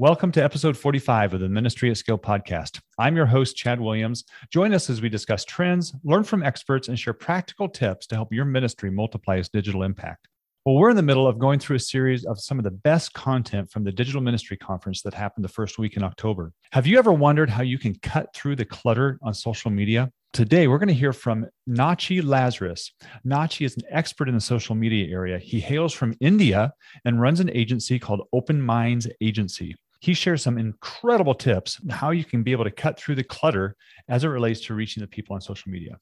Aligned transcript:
Welcome 0.00 0.32
to 0.32 0.42
episode 0.42 0.78
45 0.78 1.34
of 1.34 1.40
the 1.40 1.48
Ministry 1.50 1.90
at 1.90 1.98
Scale 1.98 2.16
podcast. 2.16 2.80
I'm 2.98 3.16
your 3.16 3.26
host, 3.26 3.54
Chad 3.54 3.78
Williams. 3.78 4.24
Join 4.50 4.72
us 4.72 4.88
as 4.88 5.02
we 5.02 5.10
discuss 5.10 5.44
trends, 5.44 5.92
learn 6.04 6.24
from 6.24 6.42
experts, 6.42 6.88
and 6.88 6.98
share 6.98 7.12
practical 7.12 7.68
tips 7.68 8.06
to 8.06 8.14
help 8.14 8.32
your 8.32 8.46
ministry 8.46 8.90
multiply 8.90 9.36
its 9.36 9.50
digital 9.50 9.82
impact. 9.82 10.26
Well, 10.64 10.76
we're 10.76 10.88
in 10.88 10.96
the 10.96 11.02
middle 11.02 11.28
of 11.28 11.38
going 11.38 11.58
through 11.58 11.76
a 11.76 11.80
series 11.80 12.24
of 12.24 12.40
some 12.40 12.58
of 12.58 12.64
the 12.64 12.70
best 12.70 13.12
content 13.12 13.70
from 13.70 13.84
the 13.84 13.92
Digital 13.92 14.22
Ministry 14.22 14.56
Conference 14.56 15.02
that 15.02 15.12
happened 15.12 15.44
the 15.44 15.50
first 15.50 15.78
week 15.78 15.98
in 15.98 16.02
October. 16.02 16.54
Have 16.72 16.86
you 16.86 16.98
ever 16.98 17.12
wondered 17.12 17.50
how 17.50 17.62
you 17.62 17.78
can 17.78 17.94
cut 17.96 18.32
through 18.34 18.56
the 18.56 18.64
clutter 18.64 19.18
on 19.20 19.34
social 19.34 19.70
media? 19.70 20.10
Today, 20.32 20.66
we're 20.66 20.78
going 20.78 20.88
to 20.88 20.94
hear 20.94 21.12
from 21.12 21.46
Nachi 21.68 22.24
Lazarus. 22.24 22.90
Nachi 23.26 23.66
is 23.66 23.76
an 23.76 23.82
expert 23.90 24.30
in 24.30 24.34
the 24.34 24.40
social 24.40 24.74
media 24.74 25.12
area. 25.12 25.38
He 25.38 25.60
hails 25.60 25.92
from 25.92 26.14
India 26.20 26.72
and 27.04 27.20
runs 27.20 27.40
an 27.40 27.50
agency 27.50 27.98
called 27.98 28.26
Open 28.32 28.62
Minds 28.62 29.06
Agency. 29.20 29.76
He 30.00 30.14
shares 30.14 30.42
some 30.42 30.58
incredible 30.58 31.34
tips 31.34 31.78
on 31.82 31.90
how 31.90 32.10
you 32.10 32.24
can 32.24 32.42
be 32.42 32.52
able 32.52 32.64
to 32.64 32.70
cut 32.70 32.98
through 32.98 33.16
the 33.16 33.24
clutter 33.24 33.76
as 34.08 34.24
it 34.24 34.28
relates 34.28 34.60
to 34.62 34.74
reaching 34.74 35.02
the 35.02 35.06
people 35.06 35.34
on 35.34 35.40
social 35.40 35.70
media. 35.70 35.98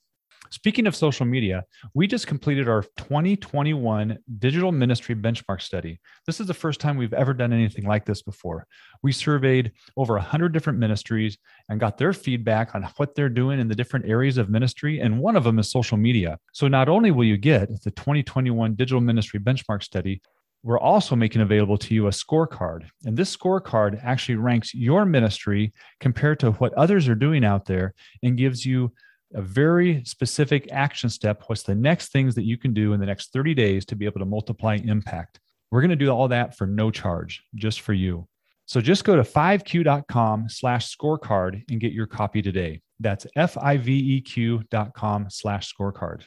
Speaking 0.51 0.87
of 0.87 0.97
social 0.97 1.27
media, 1.27 1.65
we 1.93 2.07
just 2.07 2.27
completed 2.27 2.69
our 2.69 2.83
2021 2.97 4.19
digital 4.39 4.73
ministry 4.73 5.15
benchmark 5.15 5.61
study. 5.61 6.01
This 6.27 6.41
is 6.41 6.47
the 6.47 6.55
first 6.55 6.81
time 6.81 6.97
we've 6.97 7.13
ever 7.13 7.35
done 7.35 7.53
anything 7.53 7.85
like 7.85 8.07
this 8.07 8.23
before. 8.23 8.67
We 9.03 9.13
surveyed 9.13 9.73
over 9.97 10.15
100 10.15 10.53
different 10.53 10.79
ministries 10.79 11.37
and 11.69 11.81
got 11.81 11.99
their 11.99 12.15
feedback 12.15 12.75
on 12.75 12.85
what 12.97 13.15
they're 13.15 13.29
doing 13.29 13.61
in 13.61 13.69
the 13.69 13.75
different 13.75 14.07
areas 14.09 14.39
of 14.39 14.49
ministry. 14.49 15.01
And 15.01 15.19
one 15.19 15.37
of 15.37 15.45
them 15.45 15.59
is 15.59 15.71
social 15.71 15.99
media. 15.99 16.39
So 16.53 16.67
not 16.67 16.89
only 16.89 17.11
will 17.11 17.25
you 17.25 17.37
get 17.37 17.69
the 17.83 17.91
2021 17.91 18.75
digital 18.75 19.03
ministry 19.03 19.41
benchmark 19.41 19.83
study, 19.83 20.23
we're 20.63 20.79
also 20.79 21.15
making 21.15 21.41
available 21.41 21.79
to 21.79 21.95
you 21.95 22.07
a 22.07 22.11
scorecard. 22.11 22.85
And 23.05 23.17
this 23.17 23.35
scorecard 23.35 24.03
actually 24.05 24.37
ranks 24.37 24.75
your 24.75 25.05
ministry 25.05 25.73
compared 26.01 26.41
to 26.41 26.53
what 26.53 26.75
others 26.75 27.09
are 27.09 27.15
doing 27.15 27.45
out 27.45 27.65
there 27.65 27.95
and 28.23 28.37
gives 28.37 28.67
you 28.67 28.93
a 29.35 29.43
very 29.43 30.03
specific 30.05 30.69
action 30.73 31.11
step. 31.11 31.45
What's 31.47 31.63
the 31.63 31.75
next 31.75 32.13
things 32.13 32.35
that 32.35 32.45
you 32.45 32.57
can 32.57 32.73
do 32.73 32.93
in 32.93 33.01
the 33.01 33.07
next 33.07 33.33
30 33.33 33.55
days 33.55 33.85
to 33.87 33.97
be 33.97 34.07
able 34.07 34.21
to 34.21 34.27
multiply 34.27 34.77
impact? 34.77 35.39
We're 35.71 35.83
going 35.83 35.91
to 35.91 35.97
do 35.97 36.11
all 36.11 36.29
that 36.29 36.57
for 36.57 36.67
no 36.67 36.91
charge, 36.91 37.43
just 37.55 37.83
for 37.83 37.93
you. 37.93 38.27
So 38.67 38.81
just 38.81 39.05
go 39.05 39.17
to 39.17 39.23
5q.com 39.23 40.49
slash 40.49 40.95
scorecard 40.95 41.63
and 41.71 41.81
get 41.81 41.93
your 41.93 42.07
copy 42.07 42.43
today. 42.43 42.83
That's 43.01 43.27
F-I-V-E-Q.com 43.37 45.27
slash 45.31 45.75
scorecard. 45.75 46.25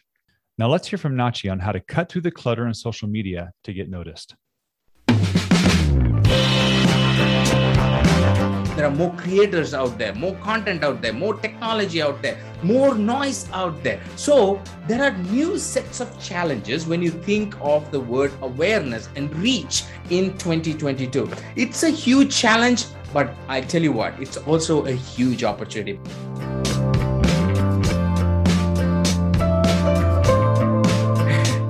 Now 0.62 0.68
let's 0.68 0.88
hear 0.88 1.00
from 1.00 1.16
Nachi 1.16 1.52
on 1.52 1.58
how 1.58 1.72
to 1.72 1.80
cut 1.80 2.08
through 2.12 2.22
the 2.22 2.30
clutter 2.30 2.68
in 2.68 2.74
social 2.76 3.08
media 3.08 3.52
to 3.64 3.74
get 3.74 3.90
noticed. 3.90 4.36
There 8.76 8.86
are 8.86 8.96
more 8.96 9.12
creators 9.16 9.74
out 9.74 9.98
there, 9.98 10.14
more 10.14 10.36
content 10.36 10.84
out 10.84 11.02
there, 11.02 11.14
more 11.14 11.34
technology 11.34 12.00
out 12.00 12.22
there, 12.22 12.38
more 12.62 12.94
noise 12.94 13.50
out 13.54 13.82
there. 13.82 14.00
So 14.16 14.62
there 14.88 15.02
are 15.02 15.18
new 15.18 15.58
sets 15.58 16.00
of 16.00 16.22
challenges 16.22 16.86
when 16.86 17.02
you 17.02 17.10
think 17.10 17.56
of 17.60 17.90
the 17.90 18.00
word 18.00 18.32
awareness 18.44 19.10
and 19.16 19.36
reach 19.38 19.86
in 20.12 20.38
2022. 20.38 21.28
It's 21.56 21.82
a 21.82 21.90
huge 21.90 22.38
challenge, 22.38 22.86
but 23.12 23.34
I 23.48 23.62
tell 23.62 23.82
you 23.82 23.94
what, 23.94 24.14
it's 24.22 24.38
also 24.38 24.86
a 24.86 24.92
huge 24.92 25.44
opportunity. 25.44 26.00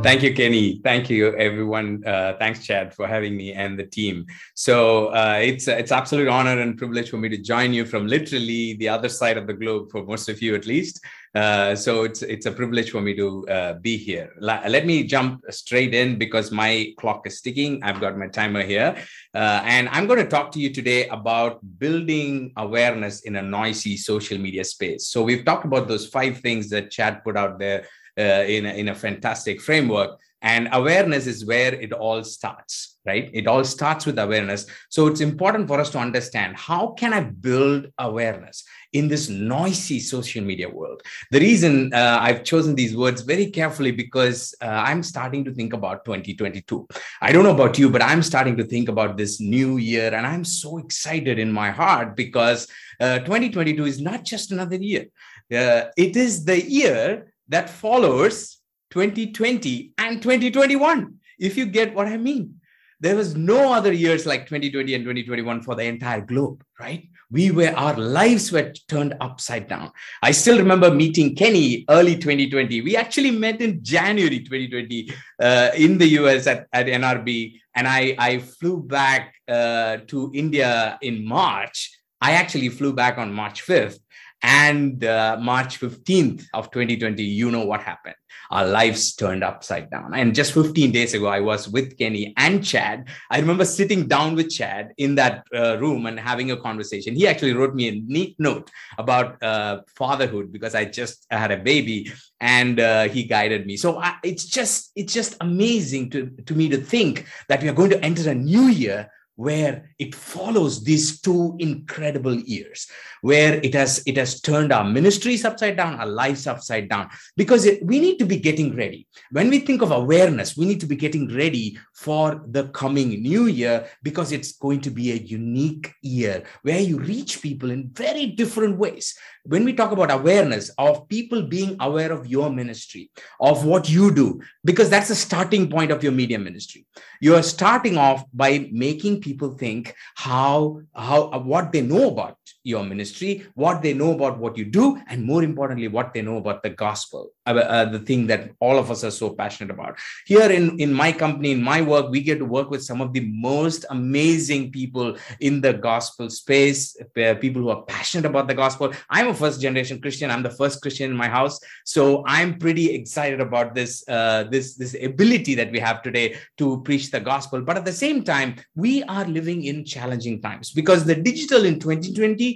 Thank 0.04 0.24
you, 0.24 0.34
Kenny. 0.34 0.82
Thank 0.84 1.12
you, 1.12 1.36
everyone. 1.38 2.04
Uh, 2.04 2.34
thanks, 2.40 2.66
Chad, 2.66 2.92
for 2.92 3.08
having 3.08 3.38
me 3.38 3.54
and 3.54 3.78
the 3.78 3.86
team. 3.86 4.26
So 4.56 5.08
uh, 5.14 5.38
it's 5.40 5.68
it's 5.68 5.92
absolute 5.92 6.28
honor 6.28 6.60
and 6.60 6.76
privilege 6.76 7.12
for 7.12 7.18
me 7.18 7.30
to 7.30 7.38
join 7.38 7.72
you 7.72 7.86
from 7.86 8.08
literally 8.08 8.74
the 8.74 8.90
other 8.90 9.10
side 9.10 9.38
of 9.38 9.46
the 9.46 9.54
globe, 9.54 9.92
for 9.92 10.04
most 10.04 10.28
of 10.28 10.42
you 10.42 10.56
at 10.56 10.66
least. 10.66 11.06
Uh, 11.36 11.76
so 11.76 12.04
it's 12.04 12.24
it's 12.24 12.48
a 12.48 12.52
privilege 12.52 12.90
for 12.90 13.00
me 13.00 13.14
to 13.16 13.48
uh, 13.48 13.74
be 13.74 13.96
here. 13.96 14.34
La- 14.40 14.64
let 14.68 14.88
me 14.88 15.04
jump 15.04 15.44
straight 15.52 15.94
in 15.94 16.18
because 16.18 16.52
my 16.52 16.94
clock 16.98 17.28
is 17.28 17.40
ticking. 17.40 17.84
I've 17.84 18.02
got 18.02 18.18
my 18.18 18.28
timer 18.28 18.64
here, 18.64 18.96
uh, 19.36 19.62
and 19.64 19.88
I'm 19.90 20.08
going 20.08 20.20
to 20.20 20.28
talk 20.28 20.52
to 20.54 20.60
you 20.60 20.74
today 20.74 21.08
about 21.10 21.60
building 21.78 22.54
awareness 22.58 23.22
in 23.22 23.36
a 23.36 23.42
noisy 23.42 23.98
social 23.98 24.40
media 24.40 24.64
space. 24.64 25.08
So 25.08 25.22
we've 25.22 25.46
talked 25.46 25.66
about 25.66 25.88
those 25.88 26.08
five 26.08 26.40
things 26.40 26.70
that 26.72 26.90
Chad 26.90 27.24
put 27.24 27.38
out 27.38 27.60
there 27.60 27.86
uh, 28.18 28.44
in, 28.48 28.66
a, 28.66 28.74
in 28.74 28.90
a 28.90 28.96
fantastic 28.96 29.62
framework. 29.62 30.20
And 30.44 30.70
awareness 30.72 31.28
is 31.28 31.46
where 31.46 31.74
it 31.76 31.94
all 31.94 32.24
starts, 32.24 32.98
right? 33.06 33.30
It 33.32 33.46
all 33.46 33.64
starts 33.64 34.08
with 34.08 34.18
awareness. 34.18 34.66
So 34.90 35.06
it's 35.06 35.22
important 35.22 35.68
for 35.68 35.80
us 35.80 35.92
to 35.92 36.00
understand 36.00 36.58
how 36.58 36.96
can 36.98 37.14
I 37.14 37.20
build 37.20 37.88
awareness 38.00 38.64
in 38.92 39.08
this 39.08 39.30
noisy 39.30 40.00
social 40.00 40.44
media 40.44 40.68
world? 40.68 41.04
The 41.30 41.40
reason 41.40 41.94
uh, 41.94 42.18
I've 42.20 42.44
chosen 42.44 42.74
these 42.74 42.98
words 42.98 43.22
very 43.22 43.52
carefully 43.52 43.92
because 43.92 44.56
uh, 44.64 44.66
I'm 44.66 45.04
starting 45.04 45.46
to 45.46 45.54
think 45.54 45.74
about 45.74 46.06
2022. 46.06 46.88
I 47.22 47.32
don't 47.32 47.44
know 47.44 47.54
about 47.54 47.78
you, 47.78 47.92
but 47.92 48.02
I'm 48.02 48.24
starting 48.24 48.58
to 48.58 48.64
think 48.64 48.90
about 48.90 49.18
this 49.18 49.40
new 49.40 49.78
year, 49.78 50.12
and 50.12 50.26
I'm 50.26 50.44
so 50.44 50.80
excited 50.80 51.38
in 51.38 51.52
my 51.52 51.70
heart 51.70 52.16
because 52.16 52.68
uh, 53.00 53.20
2022 53.20 53.86
is 53.86 54.02
not 54.02 54.24
just 54.24 54.52
another 54.52 54.78
year. 54.78 55.06
Uh, 55.54 55.84
it 55.98 56.16
is 56.16 56.46
the 56.46 56.62
year 56.68 57.31
that 57.52 57.70
follows 57.70 58.58
2020 58.92 59.94
and 59.98 60.22
2021 60.22 61.16
if 61.40 61.58
you 61.58 61.66
get 61.66 61.94
what 61.94 62.08
i 62.08 62.18
mean. 62.18 62.56
There 63.00 63.16
was 63.16 63.36
no 63.36 63.74
other 63.74 63.92
years 63.92 64.28
like 64.28 64.42
2020 64.42 64.94
and 64.94 65.04
2021 65.04 65.64
for 65.64 65.74
the 65.74 65.84
entire 65.84 66.22
globe 66.22 66.64
right? 66.80 67.08
We 67.32 67.50
were 67.50 67.74
our 67.76 67.96
lives 67.98 68.52
were 68.52 68.74
turned 68.88 69.16
upside 69.22 69.68
down. 69.68 69.92
I 70.22 70.32
still 70.32 70.58
remember 70.58 70.94
meeting 70.94 71.36
kenny 71.36 71.86
early 71.90 72.16
2020 72.16 72.82
we 72.82 72.96
actually 72.96 73.32
met 73.32 73.62
in 73.62 73.84
january 73.84 74.40
2020 74.40 75.14
uh, 75.42 75.70
in 75.76 75.98
the 75.98 76.08
us 76.08 76.48
at, 76.48 76.68
at 76.74 76.86
nrb 76.88 77.60
and 77.76 77.88
i 77.88 78.16
i 78.18 78.38
flew 78.40 78.84
back 78.84 79.34
uh, 79.48 79.98
to 80.08 80.32
india 80.34 80.98
in 81.02 81.26
march. 81.26 81.98
I 82.24 82.34
actually 82.34 82.70
flew 82.70 82.94
back 82.94 83.18
on 83.18 83.34
march 83.34 83.66
5th 83.66 84.00
and 84.44 85.04
uh, 85.04 85.38
March 85.40 85.80
15th 85.80 86.46
of 86.54 86.72
2020, 86.72 87.24
you 87.24 87.52
know 87.52 87.66
what 87.66 87.82
happened. 87.82 88.16
Our 88.50 88.66
lives 88.66 89.14
turned 89.16 89.44
upside 89.44 89.90
down. 89.90 90.14
And 90.14 90.34
just 90.34 90.54
15 90.54 90.92
days 90.92 91.14
ago, 91.14 91.28
I 91.28 91.40
was 91.40 91.70
with 91.70 91.98
Kenny 91.98 92.34
and 92.38 92.64
Chad. 92.64 93.08
I 93.30 93.40
remember 93.40 93.66
sitting 93.66 94.08
down 94.08 94.36
with 94.36 94.50
Chad 94.50 94.92
in 94.98 95.16
that 95.16 95.46
uh, 95.56 95.78
room 95.80 96.06
and 96.06 96.20
having 96.20 96.52
a 96.52 96.58
conversation. 96.58 97.16
He 97.16 97.28
actually 97.28 97.54
wrote 97.54 97.76
me 97.76 97.88
a 97.88 98.02
neat 98.02 98.36
note 98.40 98.70
about 98.98 99.42
uh, 99.44 99.82
fatherhood 99.96 100.52
because 100.52 100.76
I 100.76 100.86
just 100.86 101.26
had 101.30 101.52
a 101.52 101.58
baby 101.58 102.12
and 102.40 102.80
uh, 102.80 103.04
he 103.08 103.24
guided 103.24 103.66
me. 103.68 103.78
So 103.78 104.00
I, 104.02 104.18
it's 104.24 104.46
just 104.46 104.92
it's 104.96 105.14
just 105.14 105.38
amazing 105.42 106.10
to, 106.12 106.30
to 106.46 106.56
me 106.56 106.68
to 106.70 106.78
think 106.78 107.28
that 107.48 107.62
we 107.62 107.70
are 107.70 107.74
going 107.74 107.92
to 107.92 108.04
enter 108.04 108.30
a 108.30 108.36
new 108.36 108.68
year 108.68 109.10
where 109.36 109.90
it 109.98 110.14
follows 110.14 110.84
these 110.84 111.22
two 111.22 111.56
incredible 111.60 112.36
years 112.36 112.88
where 113.22 113.60
it 113.64 113.74
has 113.74 114.04
it 114.06 114.18
has 114.18 114.42
turned 114.42 114.72
our 114.74 114.84
ministries 114.84 115.46
upside 115.46 115.78
down 115.78 116.00
our 116.00 116.06
lives 116.06 116.48
upside 116.48 116.90
down. 116.90 117.10
Because 117.38 117.66
it, 117.66 117.86
we 117.86 118.00
need 118.00 118.18
to 118.18 118.26
be 118.26 118.38
getting 118.38 118.76
ready. 118.76 119.08
When 119.32 119.50
we 119.50 119.60
think 119.60 119.82
of 119.82 119.92
awareness 119.92 120.58
we 120.58 120.66
need 120.66 120.80
to 120.82 120.86
be 120.86 120.96
getting 120.96 121.34
ready 121.36 121.78
for 121.94 122.44
the 122.48 122.68
coming 122.70 123.22
new 123.22 123.46
year 123.46 123.88
because 124.04 124.32
it's 124.32 124.54
going 124.54 124.82
to 124.82 124.90
be 124.90 125.12
a 125.12 125.16
unique 125.16 125.94
year 126.02 126.44
where 126.64 126.80
you 126.80 127.00
reach 127.00 127.42
people 127.42 127.72
in 127.72 127.90
very 127.90 128.28
different 128.28 128.78
ways 128.78 129.18
when 129.44 129.66
we 129.66 129.74
talk 129.74 129.92
about 129.92 130.12
awareness 130.12 130.70
of 130.78 131.08
people 131.08 131.42
being 131.42 131.76
aware 131.80 132.12
of 132.12 132.28
your 132.28 132.50
ministry 132.50 133.10
of 133.40 133.66
what 133.66 133.90
you 133.90 134.14
do 134.14 134.42
because 134.64 134.90
that's 134.90 135.08
the 135.08 135.16
starting 135.16 135.70
point 135.70 135.92
of 135.92 136.04
your 136.04 136.12
media 136.12 136.38
ministry. 136.38 136.86
You 137.22 137.36
are 137.36 137.44
starting 137.44 137.98
off 137.98 138.26
by 138.34 138.70
making 138.72 139.22
people 139.22 139.54
think 139.54 139.96
how 140.16 140.82
how 140.96 141.40
what 141.40 141.72
they 141.72 141.82
know 141.82 142.10
about 142.10 142.38
your 142.64 142.84
ministry, 142.84 143.46
what 143.56 143.82
they 143.82 143.94
know 143.94 144.14
about 144.14 144.38
what 144.38 144.58
you 144.58 144.66
do, 144.66 145.02
and 145.08 145.24
more 145.24 145.44
importantly, 145.44 145.88
what 145.88 146.14
they 146.14 146.22
know 146.22 146.38
about 146.38 146.62
the 146.62 146.70
gospel, 146.70 147.32
uh, 147.48 147.52
uh, 147.52 147.86
the 147.86 148.00
thing 148.00 148.28
that 148.28 148.52
all 148.60 148.78
of 148.78 148.92
us 148.92 149.04
are 149.04 149.12
so 149.12 149.32
passionate 149.32 149.72
about. 149.72 149.98
Here 150.26 150.52
in, 150.52 150.80
in 150.80 150.94
my 150.94 151.12
company, 151.12 151.52
in 151.52 151.62
my 151.62 151.82
work, 151.82 152.10
we 152.10 152.22
get 152.22 152.38
to 152.38 152.46
work 152.46 152.70
with 152.70 152.84
some 152.84 153.02
of 153.02 153.14
the 153.14 153.22
most 153.32 153.86
amazing 153.90 154.72
people 154.72 155.18
in 155.40 155.62
the 155.62 155.74
gospel 155.74 156.30
space, 156.30 156.96
people 157.16 157.62
who 157.62 157.70
are 157.70 157.84
passionate 157.84 158.26
about 158.26 158.48
the 158.48 158.54
gospel. 158.54 158.94
I'm 159.10 159.30
a 159.30 159.34
first 159.34 159.60
generation 159.62 160.00
Christian. 160.00 160.30
I'm 160.30 160.44
the 160.44 160.52
first 160.52 160.82
Christian 160.82 161.10
in 161.10 161.18
my 161.18 161.28
house. 161.28 161.60
So 161.86 162.24
I'm 162.28 162.60
pretty 162.60 162.94
excited 162.94 163.42
about 163.42 163.74
this, 163.74 164.04
uh, 164.08 164.44
this, 164.46 164.76
this 164.76 164.96
ability 165.02 165.56
that 165.56 165.72
we 165.72 165.80
have 165.80 166.04
today 166.04 166.38
to 166.58 166.82
preach 166.82 167.10
the 167.10 167.20
gospel. 167.20 167.62
But 167.62 167.78
at 167.78 167.86
the 167.86 167.94
same 167.94 168.24
time, 168.24 168.56
we 168.76 169.04
are 169.04 169.26
living 169.26 169.64
in 169.64 169.84
challenging 169.84 170.42
times 170.42 170.72
because 170.72 171.06
the 171.06 171.16
digital 171.16 171.66
in 171.66 171.80
2020 171.80 172.51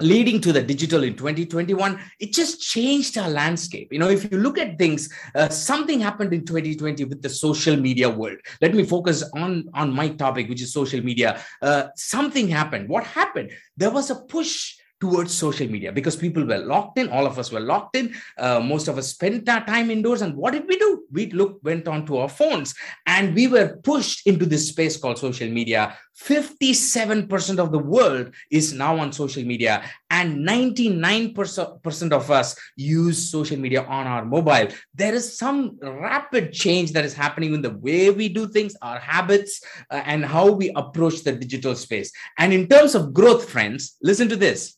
leading 0.00 0.40
to 0.40 0.52
the 0.52 0.62
digital 0.62 1.02
in 1.02 1.16
2021 1.16 1.98
it 2.20 2.32
just 2.32 2.60
changed 2.60 3.16
our 3.18 3.30
landscape. 3.30 3.92
You 3.92 3.98
know 3.98 4.08
if 4.08 4.30
you 4.30 4.38
look 4.38 4.58
at 4.58 4.78
things 4.78 5.12
uh, 5.34 5.48
something 5.48 6.00
happened 6.00 6.32
in 6.32 6.44
2020 6.44 7.04
with 7.04 7.22
the 7.22 7.28
social 7.28 7.76
media 7.76 8.08
world. 8.08 8.38
Let 8.60 8.74
me 8.74 8.84
focus 8.84 9.24
on 9.34 9.68
on 9.74 9.92
my 9.92 10.08
topic 10.08 10.48
which 10.48 10.62
is 10.62 10.72
social 10.72 11.02
media. 11.02 11.40
Uh, 11.62 11.88
something 11.96 12.48
happened. 12.48 12.88
What 12.88 13.04
happened? 13.04 13.52
There 13.76 13.90
was 13.90 14.10
a 14.10 14.16
push 14.16 14.74
towards 15.00 15.34
social 15.34 15.68
media 15.68 15.92
because 15.92 16.16
people 16.16 16.44
were 16.44 16.58
locked 16.58 16.98
in 16.98 17.08
all 17.08 17.26
of 17.26 17.38
us 17.38 17.52
were 17.52 17.60
locked 17.60 17.96
in 17.96 18.14
uh, 18.38 18.60
most 18.60 18.88
of 18.88 18.96
us 18.98 19.08
spent 19.08 19.48
our 19.48 19.64
time 19.64 19.90
indoors. 19.90 20.22
And 20.22 20.34
what 20.36 20.52
did 20.52 20.66
we 20.66 20.78
do? 20.78 21.04
We 21.12 21.30
look 21.30 21.58
went 21.62 21.86
on 21.88 22.06
to 22.06 22.18
our 22.18 22.28
phones 22.28 22.74
and 23.06 23.34
we 23.34 23.46
were 23.46 23.76
pushed 23.82 24.26
into 24.26 24.46
this 24.46 24.68
space 24.68 24.96
called 24.96 25.18
social 25.18 25.48
media. 25.48 25.96
57% 26.18 27.58
of 27.58 27.72
the 27.72 27.78
world 27.78 28.34
is 28.50 28.72
now 28.72 28.98
on 28.98 29.12
social 29.12 29.44
media 29.44 29.84
and 30.10 30.46
99% 30.48 32.12
of 32.12 32.30
us 32.30 32.56
use 32.76 33.30
social 33.30 33.58
media 33.58 33.84
on 33.84 34.06
our 34.06 34.24
mobile. 34.24 34.68
There 34.94 35.14
is 35.14 35.36
some 35.36 35.78
rapid 35.82 36.54
change 36.54 36.92
that 36.92 37.04
is 37.04 37.12
happening 37.12 37.52
in 37.52 37.60
the 37.60 37.76
way 37.76 38.10
we 38.10 38.30
do 38.30 38.48
things 38.48 38.74
our 38.80 38.98
habits 38.98 39.60
uh, 39.90 40.02
and 40.06 40.24
how 40.24 40.50
we 40.50 40.70
approach 40.74 41.22
the 41.22 41.32
digital 41.32 41.74
space. 41.74 42.10
And 42.38 42.52
in 42.52 42.66
terms 42.66 42.94
of 42.94 43.12
growth 43.12 43.50
friends 43.50 43.96
listen 44.02 44.28
to 44.30 44.36
this 44.36 44.76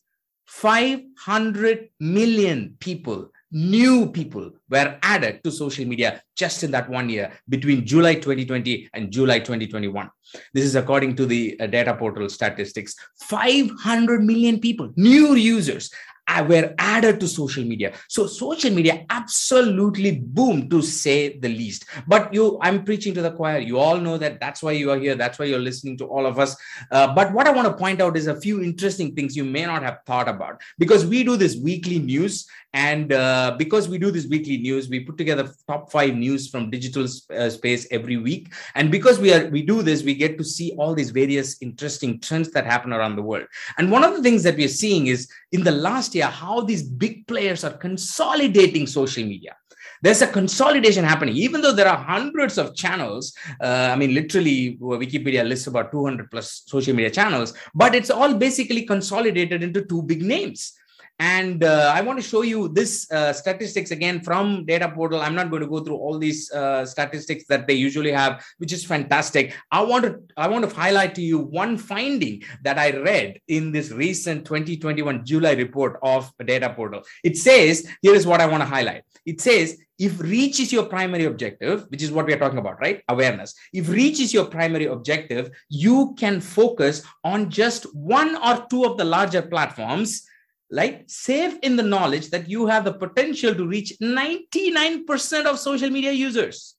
500 0.49 1.89
million 1.99 2.75
people, 2.79 3.31
new 3.51 4.11
people, 4.11 4.51
were 4.67 4.97
added 5.03 5.43
to 5.43 5.51
social 5.51 5.85
media 5.85 6.23
just 6.35 6.63
in 6.63 6.71
that 6.71 6.89
one 6.89 7.07
year 7.07 7.31
between 7.47 7.85
July 7.85 8.15
2020 8.15 8.89
and 8.93 9.11
July 9.11 9.39
2021. 9.39 10.09
This 10.53 10.65
is 10.65 10.75
according 10.75 11.15
to 11.17 11.27
the 11.27 11.55
uh, 11.59 11.67
data 11.67 11.93
portal 11.93 12.27
statistics. 12.29 12.95
500 13.19 14.23
million 14.23 14.59
people, 14.59 14.91
new 14.95 15.35
users 15.35 15.91
were 16.41 16.73
added 16.77 17.19
to 17.19 17.27
social 17.27 17.63
media. 17.63 17.93
So 18.07 18.27
social 18.27 18.71
media 18.71 19.05
absolutely 19.09 20.19
boomed 20.19 20.69
to 20.71 20.81
say 20.81 21.37
the 21.37 21.49
least. 21.49 21.85
But 22.07 22.33
you 22.33 22.57
i'm 22.61 22.83
preaching 22.83 23.13
to 23.15 23.21
the 23.21 23.31
choir. 23.31 23.59
You 23.59 23.77
all 23.77 23.97
know 23.97 24.17
that. 24.17 24.39
That's 24.39 24.61
why 24.63 24.73
you 24.73 24.91
are 24.91 24.99
here. 25.05 25.15
That's 25.15 25.39
why 25.39 25.45
you're 25.45 25.59
listening 25.59 25.97
to 25.97 26.05
all 26.05 26.25
of 26.25 26.39
us. 26.39 26.55
Uh, 26.91 27.13
but 27.13 27.33
what 27.33 27.47
i 27.47 27.51
want 27.51 27.67
to 27.67 27.73
point 27.73 28.01
out 28.01 28.15
is 28.15 28.27
a 28.27 28.39
few 28.39 28.61
interesting 28.61 29.15
things 29.15 29.35
you 29.35 29.43
may 29.43 29.65
not 29.65 29.83
have 29.83 29.99
thought 30.05 30.29
about. 30.29 30.61
Because 30.77 31.05
we 31.05 31.23
do 31.23 31.35
this 31.35 31.55
weekly 31.55 31.99
news 31.99 32.47
and 32.73 33.11
uh, 33.13 33.55
because 33.57 33.89
we 33.89 33.97
do 33.97 34.11
this 34.11 34.27
weekly 34.27 34.57
news 34.57 34.89
we 34.89 34.99
put 34.99 35.17
together 35.17 35.49
top 35.67 35.91
five 35.91 36.15
news 36.15 36.47
from 36.49 36.69
digital 36.69 37.05
uh, 37.35 37.49
space 37.49 37.87
every 37.91 38.17
week. 38.17 38.53
And 38.75 38.91
because 38.91 39.19
we 39.19 39.33
are 39.33 39.47
we 39.49 39.61
do 39.63 39.81
this 39.81 40.03
we 40.03 40.13
get 40.13 40.37
to 40.37 40.43
see 40.43 40.73
all 40.77 40.93
these 40.93 41.09
various 41.09 41.57
interesting 41.61 42.19
trends 42.19 42.51
that 42.51 42.65
happen 42.65 42.93
around 42.93 43.15
the 43.15 43.23
world. 43.23 43.47
And 43.77 43.91
one 43.91 44.03
of 44.03 44.15
the 44.15 44.21
things 44.21 44.43
that 44.43 44.55
we're 44.55 44.67
seeing 44.67 45.07
is 45.07 45.27
in 45.51 45.63
the 45.63 45.71
last 45.71 46.13
year 46.13 46.18
how 46.27 46.61
these 46.61 46.83
big 46.83 47.27
players 47.27 47.63
are 47.63 47.77
consolidating 47.77 48.87
social 48.87 49.23
media. 49.23 49.55
There's 50.01 50.21
a 50.21 50.27
consolidation 50.27 51.03
happening. 51.03 51.35
Even 51.35 51.61
though 51.61 51.73
there 51.73 51.87
are 51.87 51.97
hundreds 51.97 52.57
of 52.57 52.75
channels 52.75 53.33
uh, 53.61 53.89
i 53.93 53.95
mean 53.95 54.13
literally 54.13 54.77
wikipedia 54.81 55.47
lists 55.47 55.67
about 55.67 55.91
200 55.91 56.31
plus 56.31 56.63
social 56.65 56.95
media 56.95 57.09
channels 57.09 57.53
but 57.73 57.95
it's 57.95 58.09
all 58.09 58.33
basically 58.33 58.83
consolidated 58.83 59.63
into 59.63 59.83
two 59.85 60.01
big 60.03 60.21
names 60.21 60.78
and 61.19 61.65
uh, 61.65 61.91
I 61.93 62.01
want 62.01 62.17
to 62.17 62.27
show 62.27 62.43
you 62.43 62.69
this 62.69 63.11
uh, 63.11 63.33
statistics 63.33 63.91
again 63.91 64.21
from 64.21 64.65
data 64.65 64.89
portal. 64.89 65.19
I'm 65.19 65.35
not 65.35 65.49
going 65.49 65.61
to 65.61 65.67
go 65.67 65.81
through 65.81 65.97
all 65.97 66.17
these 66.17 66.49
uh, 66.51 66.85
statistics 66.85 67.43
that 67.49 67.67
they 67.67 67.73
usually 67.73 68.11
have, 68.11 68.45
which 68.57 68.71
is 68.71 68.85
fantastic. 68.85 69.53
I 69.69 69.81
want 69.81 70.05
to 70.05 70.19
I 70.37 70.47
want 70.47 70.67
to 70.67 70.73
highlight 70.73 71.15
to 71.15 71.21
you 71.21 71.39
one 71.39 71.77
finding 71.77 72.43
that 72.63 72.77
I 72.77 72.91
read 72.91 73.41
in 73.49 73.73
this 73.73 73.91
recent 73.91 74.45
2021 74.45 75.25
July 75.25 75.53
report 75.53 75.99
of 76.03 76.31
data 76.45 76.73
portal. 76.73 77.03
It 77.23 77.37
says, 77.37 77.85
here 78.01 78.15
is 78.15 78.25
what 78.25 78.39
I 78.39 78.45
want 78.45 78.61
to 78.61 78.67
highlight. 78.67 79.03
It 79.25 79.41
says 79.41 79.77
if 79.97 80.17
reach 80.21 80.61
is 80.61 80.71
your 80.71 80.85
primary 80.85 81.25
objective, 81.25 81.85
which 81.89 82.01
is 82.01 82.09
what 82.09 82.25
we 82.25 82.33
are 82.33 82.39
talking 82.39 82.59
about, 82.59 82.79
right? 82.79 83.03
Awareness. 83.09 83.53
If 83.73 83.89
reach 83.89 84.21
is 84.21 84.33
your 84.33 84.45
primary 84.45 84.85
objective, 84.85 85.51
you 85.67 86.15
can 86.17 86.39
focus 86.39 87.03
on 87.25 87.49
just 87.49 87.93
one 87.93 88.37
or 88.37 88.65
two 88.69 88.85
of 88.85 88.97
the 88.97 89.03
larger 89.03 89.41
platforms 89.41 90.25
like 90.71 91.03
safe 91.07 91.57
in 91.63 91.75
the 91.75 91.83
knowledge 91.83 92.29
that 92.29 92.49
you 92.49 92.67
have 92.67 92.85
the 92.85 92.93
potential 92.93 93.55
to 93.55 93.67
reach 93.67 93.93
99% 94.01 95.45
of 95.45 95.59
social 95.59 95.89
media 95.89 96.11
users. 96.11 96.75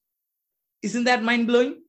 Isn't 0.81 1.03
that 1.05 1.23
mind 1.23 1.47
blowing? 1.47 1.81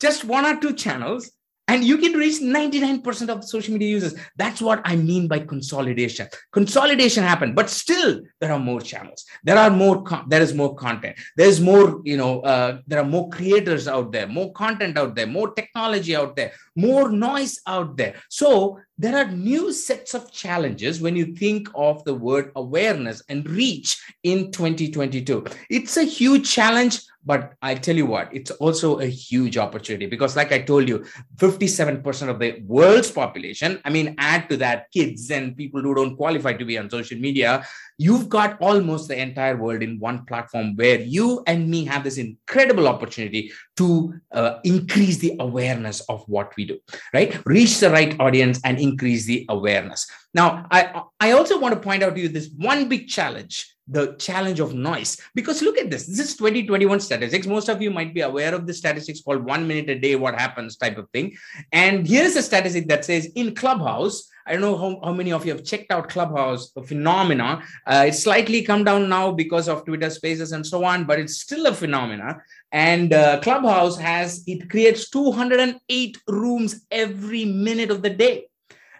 Just 0.00 0.24
one 0.24 0.46
or 0.46 0.60
two 0.60 0.74
channels 0.74 1.30
and 1.68 1.84
you 1.84 1.98
can 1.98 2.14
reach 2.14 2.40
99% 2.40 3.28
of 3.28 3.44
social 3.44 3.74
media 3.74 3.88
users. 3.88 4.14
That's 4.36 4.60
what 4.60 4.80
i 4.84 4.96
mean 4.96 5.28
by 5.28 5.40
consolidation. 5.40 6.26
Consolidation 6.52 7.22
happened 7.22 7.54
but 7.54 7.70
still 7.70 8.20
there 8.40 8.52
are 8.52 8.58
more 8.58 8.80
channels. 8.80 9.24
There 9.44 9.58
are 9.58 9.70
more 9.70 10.04
there 10.28 10.42
is 10.42 10.54
more 10.54 10.74
content. 10.74 11.16
There's 11.36 11.60
more 11.60 12.00
you 12.04 12.16
know 12.16 12.40
uh, 12.40 12.80
there 12.86 13.00
are 13.00 13.10
more 13.16 13.28
creators 13.28 13.86
out 13.86 14.12
there 14.12 14.26
more 14.26 14.52
content 14.52 14.96
out 14.98 15.14
there 15.14 15.26
more 15.26 15.52
technology 15.52 16.16
out 16.16 16.34
there 16.36 16.52
more 16.78 17.10
noise 17.10 17.60
out 17.66 17.96
there. 17.96 18.14
So 18.28 18.78
there 18.96 19.16
are 19.16 19.30
new 19.30 19.72
sets 19.72 20.14
of 20.14 20.30
challenges 20.30 21.00
when 21.00 21.16
you 21.16 21.34
think 21.34 21.68
of 21.74 22.04
the 22.04 22.14
word 22.14 22.52
awareness 22.54 23.22
and 23.28 23.48
reach 23.48 24.00
in 24.22 24.50
2022 24.50 25.44
it's 25.70 25.96
a 25.96 26.02
huge 26.02 26.50
challenge 26.50 27.00
but 27.28 27.52
I 27.60 27.74
tell 27.74 27.94
you 27.94 28.06
what, 28.06 28.30
it's 28.32 28.50
also 28.52 29.00
a 29.00 29.06
huge 29.06 29.58
opportunity 29.58 30.06
because, 30.06 30.34
like 30.34 30.50
I 30.50 30.60
told 30.60 30.88
you, 30.88 31.04
57% 31.36 32.28
of 32.30 32.38
the 32.38 32.62
world's 32.64 33.10
population, 33.10 33.82
I 33.84 33.90
mean, 33.90 34.14
add 34.16 34.48
to 34.48 34.56
that 34.58 34.90
kids 34.92 35.30
and 35.30 35.54
people 35.54 35.82
who 35.82 35.94
don't 35.94 36.16
qualify 36.16 36.54
to 36.54 36.64
be 36.64 36.78
on 36.78 36.88
social 36.88 37.18
media, 37.18 37.66
you've 37.98 38.28
got 38.28 38.60
almost 38.60 39.08
the 39.08 39.20
entire 39.20 39.56
world 39.56 39.82
in 39.82 39.98
one 39.98 40.24
platform 40.24 40.74
where 40.76 41.00
you 41.00 41.42
and 41.46 41.68
me 41.68 41.84
have 41.84 42.04
this 42.04 42.16
incredible 42.16 42.86
opportunity 42.88 43.52
to 43.76 44.14
uh, 44.32 44.60
increase 44.64 45.18
the 45.18 45.34
awareness 45.40 46.00
of 46.08 46.24
what 46.28 46.54
we 46.56 46.64
do 46.64 46.78
right? 47.12 47.40
Reach 47.44 47.80
the 47.80 47.90
right 47.90 48.18
audience 48.20 48.60
and 48.64 48.78
increase 48.78 49.24
the 49.24 49.44
awareness. 49.48 50.10
Now 50.34 50.66
i 50.70 51.02
i 51.20 51.32
also 51.32 51.58
want 51.58 51.74
to 51.74 51.80
point 51.80 52.02
out 52.02 52.14
to 52.14 52.20
you 52.20 52.28
this 52.28 52.50
one 52.56 52.88
big 52.88 53.08
challenge 53.08 53.74
the 53.90 54.14
challenge 54.16 54.60
of 54.60 54.74
noise 54.74 55.18
because 55.34 55.62
look 55.62 55.78
at 55.78 55.90
this 55.90 56.06
this 56.06 56.18
is 56.18 56.36
2021 56.36 57.00
statistics 57.00 57.46
most 57.46 57.68
of 57.68 57.80
you 57.80 57.90
might 57.90 58.14
be 58.14 58.20
aware 58.20 58.54
of 58.54 58.66
the 58.66 58.74
statistics 58.74 59.22
called 59.22 59.44
one 59.44 59.66
minute 59.66 59.88
a 59.90 59.98
day 59.98 60.14
what 60.16 60.34
happens 60.34 60.76
type 60.76 60.98
of 60.98 61.08
thing 61.10 61.34
and 61.72 62.06
here's 62.06 62.36
a 62.36 62.42
statistic 62.42 62.88
that 62.88 63.04
says 63.04 63.26
in 63.34 63.54
clubhouse 63.54 64.28
I 64.48 64.52
don't 64.52 64.62
know 64.62 64.78
how, 64.78 64.98
how 65.04 65.12
many 65.12 65.30
of 65.30 65.44
you 65.44 65.52
have 65.52 65.62
checked 65.62 65.92
out 65.92 66.08
Clubhouse 66.08 66.72
phenomena. 66.86 67.62
Uh, 67.86 68.04
it's 68.08 68.22
slightly 68.22 68.62
come 68.62 68.82
down 68.82 69.06
now 69.06 69.30
because 69.30 69.68
of 69.68 69.84
Twitter 69.84 70.08
Spaces 70.08 70.52
and 70.52 70.66
so 70.66 70.84
on, 70.84 71.04
but 71.04 71.18
it's 71.18 71.36
still 71.36 71.66
a 71.66 71.74
phenomena. 71.74 72.40
And 72.72 73.12
uh, 73.12 73.40
Clubhouse 73.40 73.98
has 73.98 74.42
it 74.46 74.70
creates 74.70 75.10
208 75.10 76.18
rooms 76.28 76.86
every 76.90 77.44
minute 77.44 77.90
of 77.90 78.00
the 78.00 78.08
day 78.08 78.47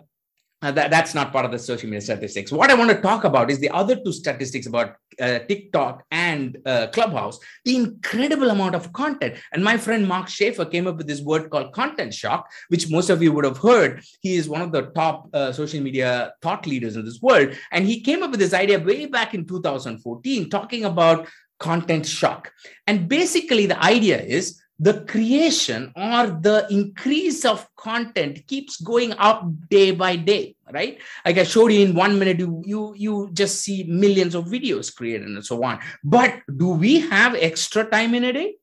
uh, 0.67 0.73
that, 0.73 0.91
that's 0.91 1.15
not 1.15 1.33
part 1.33 1.45
of 1.45 1.53
the 1.53 1.59
social 1.59 1.89
media 1.89 2.01
statistics. 2.01 2.51
What 2.51 2.71
I 2.71 2.75
want 2.75 2.91
to 2.91 3.01
talk 3.01 3.23
about 3.23 3.53
is 3.53 3.61
the 3.61 3.71
other 3.71 3.95
two 3.95 4.13
statistics 4.13 4.67
about 4.67 4.97
uh, 5.21 5.39
TikTok 5.51 6.03
and 6.11 6.59
uh, 6.67 6.89
Clubhouse, 6.89 7.39
the 7.65 7.77
incredible 7.77 8.51
amount 8.51 8.75
of 8.75 8.93
content. 8.93 9.37
And 9.53 9.63
my 9.63 9.77
friend 9.77 10.09
Mark 10.09 10.29
Schaefer 10.29 10.65
came 10.65 10.89
up 10.89 10.97
with 10.97 11.07
this 11.07 11.21
word 11.21 11.51
called 11.51 11.73
content 11.73 12.13
shock, 12.13 12.51
which 12.69 12.91
most 12.91 13.11
of 13.11 13.23
you 13.23 13.31
would 13.33 13.45
have 13.45 13.59
heard. 13.59 14.03
He 14.23 14.35
is 14.35 14.49
one 14.49 14.61
of 14.61 14.73
the 14.73 14.87
top 14.87 15.29
uh, 15.33 15.53
social 15.53 15.81
media 15.81 16.33
thought 16.43 16.67
leaders 16.67 16.97
in 16.97 17.05
this 17.05 17.23
world. 17.23 17.55
And 17.71 17.87
he 17.87 18.01
came 18.01 18.25
up 18.25 18.33
with 18.33 18.41
this 18.41 18.55
idea 18.55 18.81
way 18.81 19.07
back 19.07 19.35
in 19.35 19.47
2014, 19.47 20.51
talking 20.51 20.85
about 20.85 21.29
content 21.61 22.07
shock. 22.07 22.53
And 22.89 23.09
basically, 23.09 23.67
the 23.67 23.81
idea 23.81 24.21
is 24.21 24.61
the 24.79 25.01
creation 25.05 25.93
or 25.97 26.27
the 26.27 26.67
increase 26.71 27.45
of 27.45 27.67
content 27.77 28.47
keeps 28.47 28.81
going 28.81 29.13
up 29.15 29.45
day 29.71 29.91
by 29.91 30.17
day 30.17 30.55
right 30.73 31.01
like 31.25 31.39
i 31.39 31.45
showed 31.45 31.73
you 31.73 31.81
in 31.87 31.95
one 31.95 32.19
minute 32.19 32.39
you 32.39 32.63
you 32.67 32.95
you 32.97 33.31
just 33.33 33.61
see 33.61 33.85
millions 33.85 34.35
of 34.35 34.45
videos 34.47 34.95
created 34.95 35.27
and 35.27 35.45
so 35.45 35.63
on 35.65 35.79
but 36.05 36.41
do 36.57 36.69
we 36.69 37.01
have 37.01 37.35
extra 37.37 37.85
time 37.85 38.15
in 38.15 38.25
a 38.25 38.33
day 38.33 38.55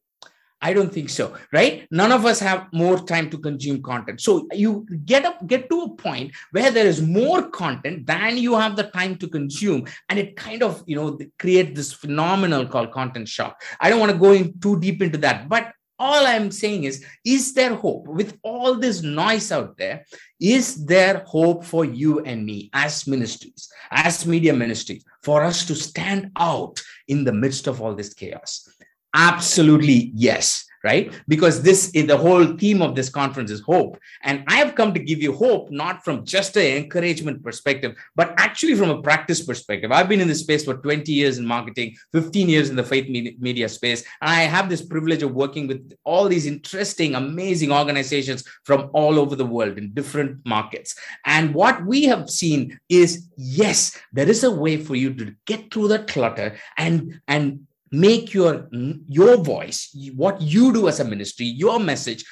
I 0.63 0.72
don't 0.72 0.93
think 0.93 1.10
so, 1.10 1.36
right? 1.51 1.86
None 1.91 2.13
of 2.13 2.25
us 2.25 2.39
have 2.39 2.72
more 2.72 2.98
time 2.98 3.29
to 3.32 3.38
consume 3.38 3.84
content. 3.84 4.22
So 4.22 4.48
you 4.53 4.88
get 5.03 5.25
up, 5.25 5.46
get 5.46 5.70
to 5.70 5.82
a 5.82 5.89
point 5.89 6.32
where 6.51 6.72
there 6.72 6.86
is 6.88 7.01
more 7.01 7.50
content 7.50 8.08
than 8.08 8.38
you 8.38 8.55
have 8.55 8.77
the 8.77 8.84
time 8.84 9.17
to 9.17 9.27
consume, 9.27 9.86
and 10.08 10.17
it 10.17 10.38
kind 10.38 10.63
of 10.63 10.82
you 10.88 10.96
know 10.96 11.20
create 11.38 11.75
this 11.75 11.91
phenomenal 11.91 12.65
called 12.65 12.93
content 12.93 13.27
shock. 13.27 13.62
I 13.82 13.89
don't 13.89 14.00
want 14.00 14.13
to 14.13 14.17
go 14.17 14.32
in 14.32 14.58
too 14.62 14.79
deep 14.79 15.01
into 15.01 15.17
that, 15.17 15.50
but 15.50 15.74
all 16.00 16.26
i'm 16.26 16.52
saying 16.52 16.84
is 16.84 17.06
is 17.26 17.54
there 17.54 17.76
hope? 17.76 18.08
With 18.08 18.38
all 18.44 18.76
this 18.76 19.02
noise 19.02 19.52
out 19.52 19.78
there 19.78 20.06
is 20.40 20.86
there 20.86 21.24
hope 21.26 21.64
for 21.64 21.86
you 21.86 22.20
and 22.22 22.46
me 22.46 22.70
as 22.74 23.08
ministries 23.08 23.70
as 23.92 24.26
media 24.26 24.54
ministries 24.54 25.06
for 25.22 25.44
us 25.44 25.66
to 25.66 25.76
stand 25.76 26.32
out 26.38 26.82
in 27.08 27.24
the 27.24 27.34
midst 27.34 27.68
of 27.68 27.82
all 27.82 27.96
this 27.96 28.14
chaos? 28.14 28.68
Absolutely 29.14 30.12
yes 30.16 30.66
right? 30.84 31.13
Because 31.28 31.62
this 31.62 31.90
is 31.92 32.08
the 32.08 32.18
whole 32.18 32.46
theme 32.46 32.82
of 32.82 32.94
this 32.94 33.10
conference 33.10 33.50
is 33.52 33.62
hope. 33.62 33.98
And 34.24 34.44
I 34.48 34.58
have 34.58 34.75
come 34.75 34.94
to 34.94 35.00
give 35.00 35.22
you 35.22 35.34
hope, 35.34 35.72
not 35.72 36.04
from 36.04 36.25
just 36.25 36.58
an 36.58 36.84
encouragement 36.84 37.42
perspective, 37.42 37.96
but 38.16 38.34
actually 38.38 38.75
from 38.75 38.90
a 38.90 39.02
practice 39.02 39.44
perspective. 39.44 39.92
I've 39.92 40.10
been 40.10 40.20
in 40.20 40.28
this 40.28 40.42
space 40.42 40.66
for 40.66 40.75
20 40.75 41.12
years 41.12 41.38
in 41.38 41.46
marketing, 41.46 41.96
15 42.12 42.50
years 42.50 42.70
in 42.70 42.75
the 42.75 42.84
faith 42.84 43.08
media 43.08 43.70
space. 43.70 44.04
And 44.22 44.30
I 44.30 44.42
have 44.42 44.70
this 44.70 44.82
privilege 44.82 45.24
of 45.24 45.34
working 45.34 45.68
with 45.68 45.94
all 46.04 46.28
these 46.28 46.46
interesting, 46.46 47.16
amazing 47.16 47.72
organizations 47.72 48.44
from 48.66 48.90
all 48.94 49.20
over 49.20 49.36
the 49.36 49.46
world 49.46 49.78
in 49.78 49.94
different 49.94 50.46
markets. 50.46 50.96
And 51.25 51.54
what 51.54 51.86
we 51.86 52.04
have 52.06 52.30
seen 52.30 52.78
is 52.90 53.30
yes, 53.38 53.98
there 54.12 54.30
is 54.30 54.44
a 54.44 54.52
way 54.52 54.78
for 54.78 54.96
you 54.96 55.13
to 55.13 55.34
get 55.46 55.74
through 55.74 55.88
the 55.88 56.00
clutter 56.00 56.58
and, 56.78 57.22
and 57.28 57.68
make 57.94 58.34
your 58.34 58.68
your 59.08 59.38
voice 59.38 59.96
what 60.16 60.42
you 60.42 60.74
do 60.74 60.88
as 60.88 61.00
a 61.00 61.06
ministry 61.06 61.46
your 61.46 61.80
message 61.80 62.26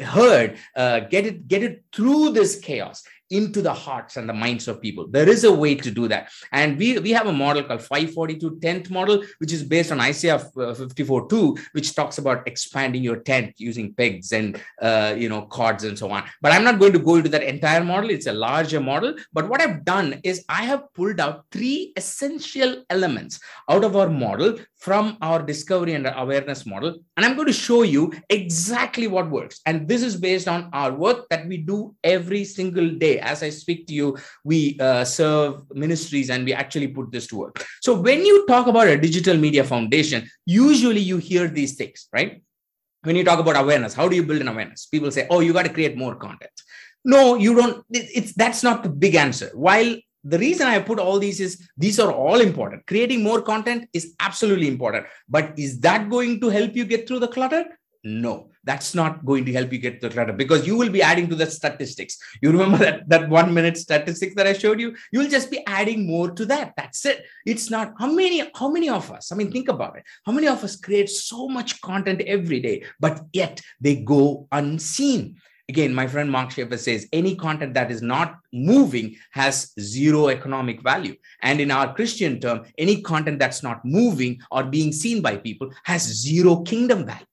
heard 0.00 0.56
uh, 0.76 1.00
get 1.00 1.26
it 1.26 1.48
get 1.48 1.64
it 1.64 1.82
through 1.92 2.30
this 2.30 2.60
chaos 2.60 3.02
into 3.30 3.62
the 3.62 3.72
hearts 3.72 4.16
and 4.16 4.28
the 4.28 4.32
minds 4.32 4.66
of 4.68 4.80
people. 4.80 5.06
There 5.08 5.28
is 5.28 5.44
a 5.44 5.52
way 5.52 5.74
to 5.76 5.90
do 5.90 6.08
that. 6.08 6.30
And 6.52 6.76
we, 6.78 6.98
we 6.98 7.10
have 7.10 7.26
a 7.26 7.32
model 7.32 7.62
called 7.62 7.82
542 7.82 8.58
tent 8.60 8.90
model, 8.90 9.22
which 9.38 9.52
is 9.52 9.62
based 9.62 9.92
on 9.92 10.00
Isaiah 10.00 10.44
uh, 10.56 10.74
54 10.74 11.28
2, 11.28 11.56
which 11.72 11.94
talks 11.94 12.18
about 12.18 12.46
expanding 12.46 13.02
your 13.02 13.16
tent 13.16 13.54
using 13.58 13.94
pegs 13.94 14.32
and, 14.32 14.60
uh, 14.82 15.14
you 15.16 15.28
know, 15.28 15.42
cords 15.42 15.84
and 15.84 15.98
so 15.98 16.10
on. 16.10 16.24
But 16.42 16.52
I'm 16.52 16.64
not 16.64 16.78
going 16.78 16.92
to 16.92 16.98
go 16.98 17.16
into 17.16 17.28
that 17.30 17.42
entire 17.42 17.84
model. 17.84 18.10
It's 18.10 18.26
a 18.26 18.32
larger 18.32 18.80
model. 18.80 19.14
But 19.32 19.48
what 19.48 19.60
I've 19.60 19.84
done 19.84 20.20
is 20.24 20.44
I 20.48 20.64
have 20.64 20.92
pulled 20.94 21.20
out 21.20 21.44
three 21.52 21.92
essential 21.96 22.84
elements 22.90 23.40
out 23.68 23.84
of 23.84 23.96
our 23.96 24.08
model 24.08 24.58
from 24.76 25.18
our 25.20 25.42
discovery 25.42 25.94
and 25.94 26.10
awareness 26.16 26.64
model. 26.64 26.96
And 27.16 27.24
I'm 27.24 27.34
going 27.34 27.46
to 27.46 27.52
show 27.52 27.82
you 27.82 28.12
exactly 28.30 29.06
what 29.06 29.30
works. 29.30 29.60
And 29.66 29.86
this 29.86 30.02
is 30.02 30.16
based 30.16 30.48
on 30.48 30.70
our 30.72 30.92
work 30.92 31.28
that 31.28 31.46
we 31.46 31.58
do 31.58 31.94
every 32.02 32.44
single 32.44 32.88
day 32.88 33.19
as 33.20 33.42
I 33.42 33.50
speak 33.50 33.86
to 33.88 33.94
you, 33.94 34.16
we 34.44 34.78
uh, 34.80 35.04
serve 35.04 35.62
ministries 35.74 36.30
and 36.30 36.44
we 36.44 36.52
actually 36.52 36.88
put 36.88 37.12
this 37.12 37.26
to 37.28 37.36
work. 37.36 37.64
So 37.80 37.94
when 37.94 38.24
you 38.24 38.46
talk 38.46 38.66
about 38.66 38.88
a 38.88 38.98
digital 38.98 39.36
media 39.36 39.64
foundation, 39.64 40.28
usually 40.46 41.00
you 41.00 41.18
hear 41.18 41.48
these 41.48 41.74
things, 41.74 42.08
right? 42.12 42.42
When 43.02 43.16
you 43.16 43.24
talk 43.24 43.38
about 43.38 43.56
awareness, 43.56 43.94
how 43.94 44.08
do 44.08 44.16
you 44.16 44.22
build 44.22 44.40
an 44.40 44.48
awareness? 44.48 44.86
People 44.86 45.10
say, 45.10 45.26
oh, 45.30 45.40
you 45.40 45.52
got 45.52 45.64
to 45.64 45.72
create 45.72 45.96
more 45.96 46.14
content. 46.16 46.52
No, 47.04 47.36
you 47.36 47.54
don't. 47.54 47.82
It's 47.90 48.34
that's 48.34 48.62
not 48.62 48.82
the 48.82 48.90
big 48.90 49.14
answer. 49.14 49.50
While 49.54 49.96
the 50.22 50.38
reason 50.38 50.66
I 50.66 50.80
put 50.80 50.98
all 50.98 51.18
these 51.18 51.40
is 51.40 51.66
these 51.78 51.98
are 51.98 52.12
all 52.12 52.40
important. 52.40 52.86
Creating 52.86 53.22
more 53.22 53.40
content 53.40 53.88
is 53.94 54.14
absolutely 54.20 54.68
important. 54.68 55.06
But 55.26 55.58
is 55.58 55.80
that 55.80 56.10
going 56.10 56.40
to 56.42 56.50
help 56.50 56.76
you 56.76 56.84
get 56.84 57.08
through 57.08 57.20
the 57.20 57.28
clutter? 57.28 57.64
No 58.04 58.49
that's 58.64 58.94
not 58.94 59.24
going 59.24 59.44
to 59.46 59.52
help 59.52 59.72
you 59.72 59.78
get 59.78 60.00
the 60.00 60.10
clutter 60.10 60.32
because 60.32 60.66
you 60.66 60.76
will 60.76 60.90
be 60.90 61.02
adding 61.02 61.28
to 61.28 61.34
the 61.34 61.46
statistics. 61.46 62.18
You 62.42 62.52
remember 62.52 62.78
that, 62.78 63.08
that 63.08 63.28
one 63.28 63.54
minute 63.54 63.76
statistics 63.76 64.34
that 64.34 64.46
I 64.46 64.52
showed 64.52 64.80
you? 64.80 64.96
You'll 65.12 65.30
just 65.30 65.50
be 65.50 65.64
adding 65.66 66.06
more 66.06 66.30
to 66.32 66.44
that. 66.46 66.74
That's 66.76 67.04
it. 67.06 67.24
It's 67.46 67.70
not 67.70 67.94
how 67.98 68.12
many, 68.12 68.50
how 68.54 68.70
many 68.70 68.88
of 68.88 69.10
us, 69.10 69.32
I 69.32 69.36
mean, 69.36 69.50
think 69.50 69.68
about 69.68 69.96
it. 69.96 70.04
How 70.26 70.32
many 70.32 70.48
of 70.48 70.62
us 70.62 70.76
create 70.76 71.08
so 71.08 71.48
much 71.48 71.80
content 71.80 72.20
every 72.22 72.60
day, 72.60 72.84
but 72.98 73.22
yet 73.32 73.60
they 73.80 73.96
go 73.96 74.46
unseen? 74.52 75.36
Again, 75.70 75.94
my 75.94 76.08
friend 76.08 76.28
Mark 76.28 76.50
Schaefer 76.50 76.76
says 76.76 77.06
any 77.12 77.36
content 77.36 77.74
that 77.74 77.92
is 77.92 78.02
not 78.02 78.34
moving 78.52 79.14
has 79.30 79.72
zero 79.78 80.28
economic 80.28 80.82
value. 80.82 81.14
And 81.42 81.60
in 81.60 81.70
our 81.70 81.94
Christian 81.94 82.40
term, 82.40 82.64
any 82.76 83.02
content 83.02 83.38
that's 83.38 83.62
not 83.62 83.84
moving 83.84 84.40
or 84.50 84.64
being 84.64 84.90
seen 84.90 85.22
by 85.22 85.36
people 85.36 85.70
has 85.84 86.02
zero 86.02 86.62
kingdom 86.62 87.06
value 87.06 87.24